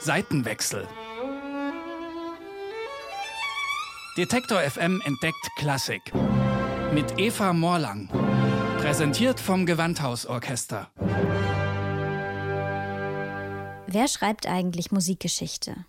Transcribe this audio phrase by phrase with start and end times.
[0.00, 0.88] Seitenwechsel.
[4.16, 6.00] Detektor FM entdeckt Klassik.
[6.94, 8.08] Mit Eva Morlang.
[8.78, 10.90] Präsentiert vom Gewandhausorchester.
[13.86, 15.84] Wer schreibt eigentlich Musikgeschichte?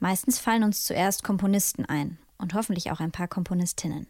[0.00, 4.06] Meistens fallen uns zuerst Komponisten ein und hoffentlich auch ein paar Komponistinnen.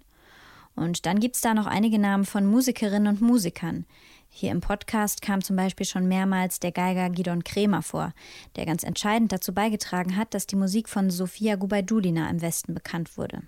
[0.75, 3.84] Und dann gibt es da noch einige Namen von Musikerinnen und Musikern.
[4.29, 8.14] Hier im Podcast kam zum Beispiel schon mehrmals der Geiger Gidon Kremer vor,
[8.57, 13.18] der ganz entscheidend dazu beigetragen hat, dass die Musik von Sofia Gubaidulina im Westen bekannt
[13.18, 13.43] wurde.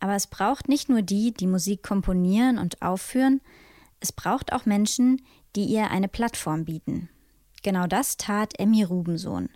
[0.00, 3.40] Aber es braucht nicht nur die, die Musik komponieren und aufführen,
[4.00, 5.22] es braucht auch Menschen,
[5.54, 7.08] die ihr eine Plattform bieten.
[7.62, 9.48] Genau das tat Emmy Rubensohn.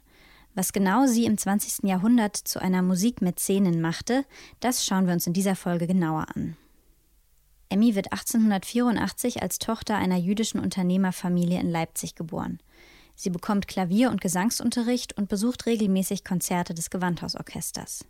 [0.55, 1.89] Was genau sie im 20.
[1.89, 4.25] Jahrhundert zu einer Musikmäzenin machte,
[4.61, 6.57] das schauen wir uns in dieser Folge genauer an.
[7.71, 12.59] Emmy wird 1884 als Tochter einer jüdischen Unternehmerfamilie in Leipzig geboren.
[13.15, 18.05] Sie bekommt Klavier- und Gesangsunterricht und besucht regelmäßig Konzerte des Gewandhausorchesters.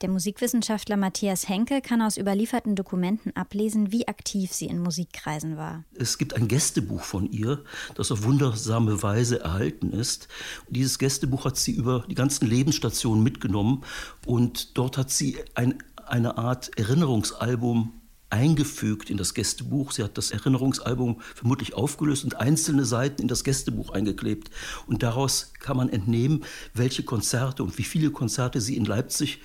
[0.00, 5.84] Der Musikwissenschaftler Matthias Henke kann aus überlieferten Dokumenten ablesen, wie aktiv sie in Musikkreisen war.
[5.94, 7.62] Es gibt ein Gästebuch von ihr,
[7.94, 10.28] das auf wundersame Weise erhalten ist.
[10.68, 13.84] Dieses Gästebuch hat sie über die ganzen Lebensstationen mitgenommen
[14.26, 17.92] und dort hat sie ein, eine Art Erinnerungsalbum
[18.30, 19.92] eingefügt in das Gästebuch.
[19.92, 24.50] Sie hat das Erinnerungsalbum vermutlich aufgelöst und einzelne Seiten in das Gästebuch eingeklebt.
[24.86, 29.40] Und daraus kann man entnehmen, welche Konzerte und wie viele Konzerte sie in Leipzig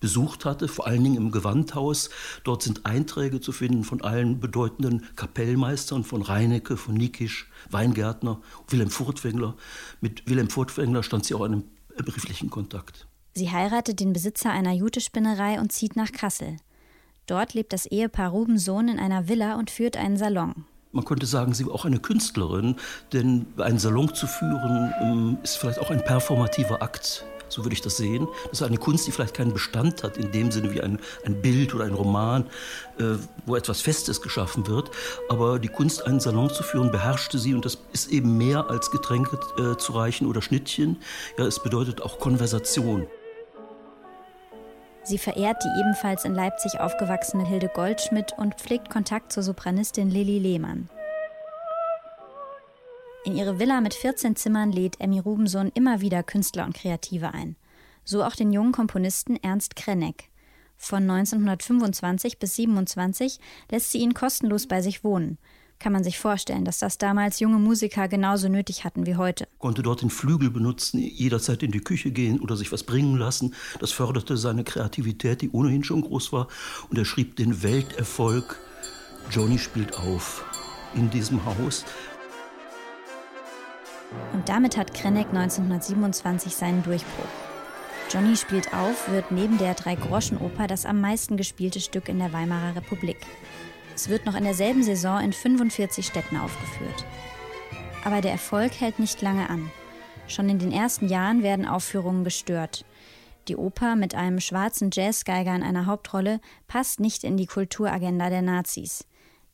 [0.00, 2.10] besucht hatte, vor allen Dingen im Gewandhaus.
[2.42, 8.90] Dort sind Einträge zu finden von allen bedeutenden Kapellmeistern, von Reinecke, von Nikisch, Weingärtner, Wilhelm
[8.90, 9.56] Furtwängler.
[10.02, 11.64] Mit Wilhelm Furtwängler stand sie auch in einem
[11.96, 13.06] brieflichen Kontakt.
[13.34, 16.58] Sie heiratet den Besitzer einer Jutespinnerei und zieht nach Kassel.
[17.26, 20.66] Dort lebt das Ehepaar Rubensohn in einer Villa und führt einen Salon.
[20.92, 22.76] Man könnte sagen, sie war auch eine Künstlerin,
[23.12, 27.82] denn einen Salon zu führen ähm, ist vielleicht auch ein performativer Akt so würde ich
[27.82, 28.26] das sehen.
[28.50, 31.40] Das ist eine Kunst, die vielleicht keinen Bestand hat, in dem Sinne wie ein, ein
[31.40, 32.44] Bild oder ein Roman,
[32.98, 34.90] äh, wo etwas Festes geschaffen wird.
[35.28, 38.90] Aber die Kunst, einen Salon zu führen, beherrschte sie und das ist eben mehr als
[38.90, 40.96] Getränke äh, zu reichen oder Schnittchen.
[41.38, 43.06] Ja, es bedeutet auch Konversation.
[45.06, 50.38] Sie verehrt die ebenfalls in Leipzig aufgewachsene Hilde Goldschmidt und pflegt Kontakt zur Sopranistin Lilly
[50.38, 50.88] Lehmann.
[53.26, 57.56] In ihre Villa mit 14 Zimmern lädt Emmy Rubensohn immer wieder Künstler und Kreative ein.
[58.02, 60.30] So auch den jungen Komponisten Ernst Krenneck.
[60.76, 63.40] Von 1925 bis 27
[63.70, 65.38] lässt sie ihn kostenlos bei sich wohnen.
[65.84, 69.46] Kann man sich vorstellen, dass das damals junge Musiker genauso nötig hatten wie heute.
[69.58, 73.52] Konnte dort den Flügel benutzen, jederzeit in die Küche gehen oder sich was bringen lassen.
[73.80, 76.48] Das förderte seine Kreativität, die ohnehin schon groß war.
[76.88, 78.58] Und er schrieb den Welterfolg
[79.30, 80.46] Johnny spielt auf
[80.94, 81.84] in diesem Haus.
[84.32, 87.28] Und damit hat Krenneck 1927 seinen Durchbruch.
[88.10, 92.74] Johnny spielt auf wird neben der Drei-Groschen-Oper das am meisten gespielte Stück in der Weimarer
[92.74, 93.18] Republik.
[93.94, 97.04] Es wird noch in derselben Saison in 45 Städten aufgeführt.
[98.04, 99.70] Aber der Erfolg hält nicht lange an.
[100.26, 102.84] Schon in den ersten Jahren werden Aufführungen gestört.
[103.48, 108.42] Die Oper mit einem schwarzen Jazzgeiger in einer Hauptrolle passt nicht in die Kulturagenda der
[108.42, 109.06] Nazis.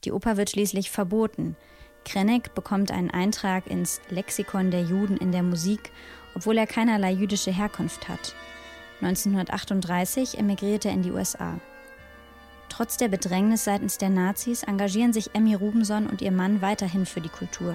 [0.04, 1.56] Die Oper wird schließlich verboten.
[2.04, 5.92] Krenneck bekommt einen Eintrag ins Lexikon der Juden in der Musik,
[6.34, 8.34] obwohl er keinerlei jüdische Herkunft hat.
[9.02, 11.58] 1938 emigriert er in die USA.
[12.70, 17.20] Trotz der Bedrängnis seitens der Nazis engagieren sich Emmy Rubenson und ihr Mann weiterhin für
[17.20, 17.74] die Kultur.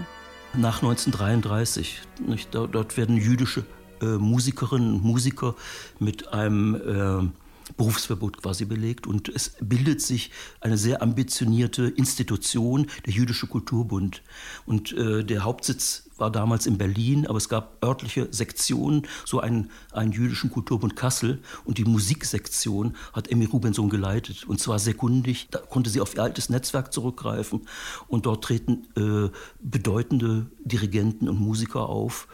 [0.53, 3.65] Nach 1933, nicht, dort werden jüdische
[4.01, 5.53] äh, Musikerinnen und Musiker
[5.99, 7.44] mit einem äh,
[7.77, 10.31] Berufsverbot quasi belegt und es bildet sich
[10.61, 14.21] eine sehr ambitionierte Institution, der Jüdische Kulturbund.
[14.65, 19.71] Und äh, der Hauptsitz war damals in Berlin, aber es gab örtliche Sektionen, so einen,
[19.91, 25.47] einen jüdischen Kulturbund Kassel und die Musiksektion hat Emmy Rubensohn geleitet und zwar sehr kundig.
[25.51, 27.67] Da konnte sie auf ihr altes Netzwerk zurückgreifen
[28.07, 32.27] und dort treten äh, bedeutende Dirigenten und Musiker auf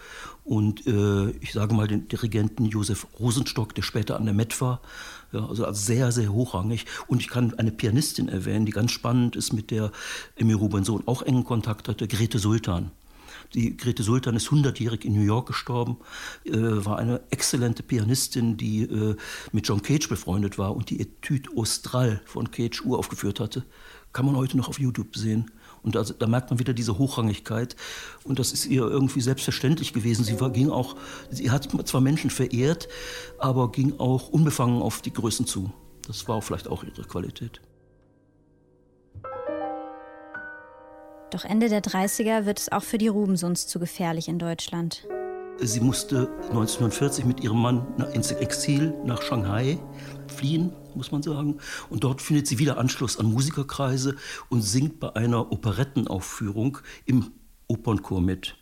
[0.51, 4.81] und äh, ich sage mal den Dirigenten Josef Rosenstock, der später an der Met war,
[5.31, 6.86] ja, also sehr, sehr hochrangig.
[7.07, 9.94] Und ich kann eine Pianistin erwähnen, die ganz spannend ist, mit der
[10.36, 12.92] Emmy Rubensohn auch engen Kontakt hatte, Grete Sultan.
[13.53, 16.00] Die Grete Sultan ist 100-jährig in New York gestorben,
[16.44, 19.15] äh, war eine exzellente Pianistin, die äh,
[19.53, 23.63] mit John Cage befreundet war und die Etude Austral von Cage uraufgeführt hatte.
[24.12, 25.50] Kann man heute noch auf YouTube sehen.
[25.83, 27.75] Und da, da, merkt man wieder diese Hochrangigkeit.
[28.24, 30.24] Und das ist ihr irgendwie selbstverständlich gewesen.
[30.24, 30.95] Sie war, ging auch,
[31.30, 32.88] sie hat zwar Menschen verehrt,
[33.39, 35.72] aber ging auch unbefangen auf die Größen zu.
[36.06, 37.62] Das war vielleicht auch ihre Qualität.
[41.31, 45.07] Doch Ende der 30er wird es auch für die Rubensons zu gefährlich in Deutschland.
[45.63, 49.78] Sie musste 1940 mit ihrem Mann ins Exil nach Shanghai
[50.28, 51.60] fliehen, muss man sagen.
[51.92, 54.16] Und dort findet sie wieder Anschluss an Musikerkreise
[54.50, 57.31] und singt bei einer Operettenaufführung im
[57.68, 58.56] Opernchor mit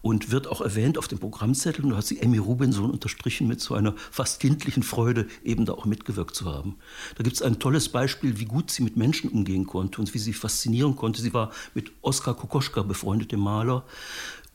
[0.00, 1.84] und wird auch erwähnt auf dem Programmzettel.
[1.84, 5.74] Und da hat sie Emmy Rubinson unterstrichen mit so einer fast kindlichen Freude, eben da
[5.74, 6.76] auch mitgewirkt zu haben.
[7.16, 10.18] Da gibt es ein tolles Beispiel, wie gut sie mit Menschen umgehen konnte und wie
[10.18, 11.20] sie faszinieren konnte.
[11.20, 13.84] Sie war mit Oskar Kokoschka befreundet, dem Maler.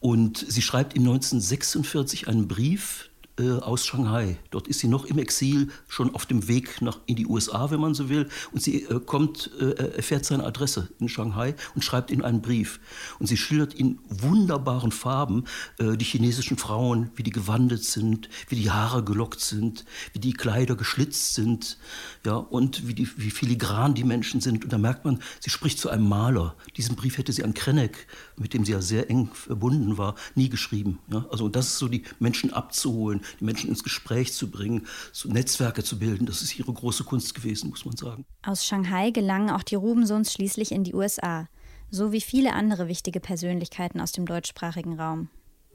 [0.03, 4.37] Und sie schreibt ihm 1946 einen Brief, äh, aus Shanghai.
[4.51, 7.79] Dort ist sie noch im Exil, schon auf dem Weg nach, in die USA, wenn
[7.79, 8.29] man so will.
[8.51, 12.79] Und sie äh, kommt, äh, erfährt seine Adresse in Shanghai und schreibt ihm einen Brief.
[13.19, 15.45] Und sie schildert in wunderbaren Farben
[15.79, 20.33] äh, die chinesischen Frauen, wie die gewandelt sind, wie die Haare gelockt sind, wie die
[20.33, 21.77] Kleider geschlitzt sind,
[22.25, 24.63] ja, und wie, die, wie filigran die Menschen sind.
[24.63, 26.55] Und da merkt man, sie spricht zu einem Maler.
[26.77, 28.07] Diesen Brief hätte sie an Krenneck,
[28.37, 30.99] mit dem sie ja sehr eng verbunden war, nie geschrieben.
[31.11, 31.25] Ja.
[31.31, 35.83] Also das ist so, die Menschen abzuholen, die Menschen ins Gespräch zu bringen, so Netzwerke
[35.83, 36.25] zu bilden.
[36.25, 38.25] Das ist ihre große Kunst gewesen, muss man sagen.
[38.43, 41.47] Aus Shanghai gelangen auch die Rubensons schließlich in die USA,
[41.89, 45.29] so wie viele andere wichtige Persönlichkeiten aus dem deutschsprachigen Raum.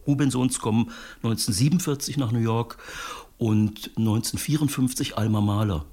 [0.06, 0.91] Rubensons kommen
[1.23, 2.79] 1947 nach New York
[3.37, 5.85] und 1954 Alma Mahler.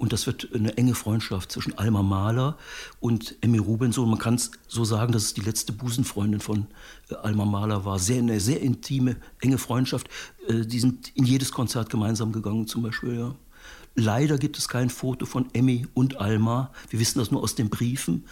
[0.00, 2.56] Und das wird eine enge Freundschaft zwischen Alma Mahler
[3.00, 4.08] und Emmy Rubinson.
[4.08, 6.68] Man kann es so sagen, dass es die letzte Busenfreundin von
[7.10, 7.98] äh, Alma Mahler war.
[7.98, 10.08] Sehr, eine sehr intime, enge Freundschaft.
[10.48, 13.14] Äh, die sind in jedes Konzert gemeinsam gegangen zum Beispiel.
[13.14, 13.34] Ja.
[13.94, 16.70] Leider gibt es kein Foto von Emmy und Alma.
[16.88, 18.24] Wir wissen das nur aus den Briefen.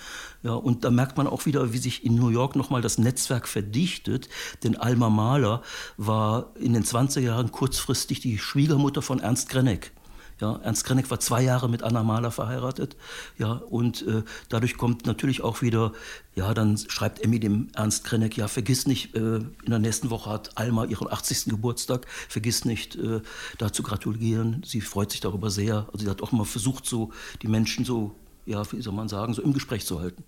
[0.43, 3.47] Ja, und da merkt man auch wieder, wie sich in New York nochmal das Netzwerk
[3.47, 4.31] verdichtet.
[4.63, 5.61] Denn Alma Mahler
[5.99, 9.93] war in den 20er Jahren kurzfristig die Schwiegermutter von Ernst Grenneck.
[10.41, 12.97] Ja, Ernst Krenneck war zwei Jahre mit Anna Mahler verheiratet.
[13.39, 15.93] Ja, und äh, dadurch kommt natürlich auch wieder,
[16.37, 20.31] ja, dann schreibt Emmy dem Ernst Krenneck, ja, vergiss nicht, äh, in der nächsten Woche
[20.31, 21.47] hat Alma ihren 80.
[21.47, 23.21] Geburtstag, vergiss nicht, äh,
[23.59, 24.63] da zu gratulieren.
[24.65, 25.89] Sie freut sich darüber sehr.
[25.93, 27.11] Also sie hat auch mal versucht, so
[27.43, 28.15] die Menschen so,
[28.47, 30.23] ja, wie soll man sagen, so im Gespräch zu halten.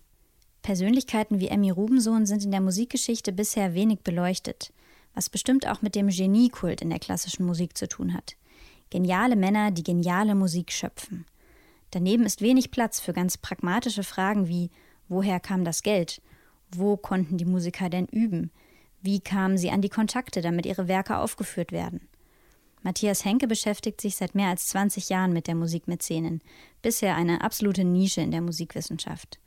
[0.62, 4.72] Persönlichkeiten wie Emmy Rubensohn sind in der Musikgeschichte bisher wenig beleuchtet,
[5.14, 8.36] was bestimmt auch mit dem Geniekult in der klassischen Musik zu tun hat.
[8.90, 11.24] Geniale Männer, die geniale Musik schöpfen.
[11.92, 14.70] Daneben ist wenig Platz für ganz pragmatische Fragen wie
[15.08, 16.20] woher kam das Geld?
[16.72, 18.50] Wo konnten die Musiker denn üben?
[19.00, 22.08] Wie kamen sie an die Kontakte, damit ihre Werke aufgeführt werden?
[22.82, 26.40] Matthias Henke beschäftigt sich seit mehr als 20 Jahren mit der Musikmäzenen,
[26.82, 29.38] bisher eine absolute Nische in der Musikwissenschaft.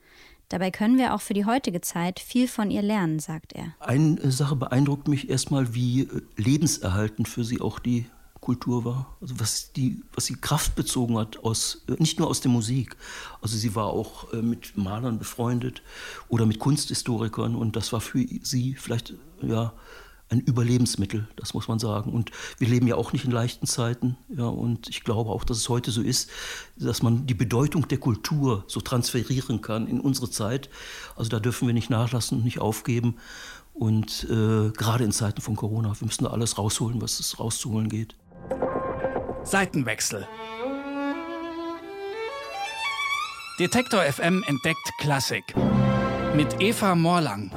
[0.50, 3.74] Dabei können wir auch für die heutige Zeit viel von ihr lernen, sagt er.
[3.80, 8.06] Eine Sache beeindruckt mich erstmal, wie lebenserhaltend für sie auch die
[8.44, 12.42] Kultur war, also was die, was sie Kraft bezogen hat aus, äh, nicht nur aus
[12.42, 12.98] der Musik.
[13.42, 15.82] Also sie war auch äh, mit Malern befreundet
[16.28, 19.74] oder mit Kunsthistorikern und das war für sie vielleicht ja
[20.30, 22.12] ein Überlebensmittel, das muss man sagen.
[22.12, 24.18] Und wir leben ja auch nicht in leichten Zeiten.
[24.30, 26.30] Ja, und ich glaube auch, dass es heute so ist,
[26.76, 30.70] dass man die Bedeutung der Kultur so transferieren kann in unsere Zeit.
[31.16, 33.16] Also da dürfen wir nicht nachlassen und nicht aufgeben.
[33.74, 37.90] Und äh, gerade in Zeiten von Corona, wir müssen da alles rausholen, was es rauszuholen
[37.90, 38.16] geht.
[39.44, 40.28] Seitenwechsel.
[43.60, 45.54] Detektor FM entdeckt Klassik.
[46.36, 47.52] Mit Eva Morlang.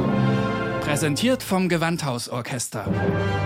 [0.82, 3.45] Präsentiert vom Gewandhausorchester.